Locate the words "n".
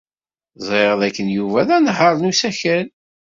2.19-2.29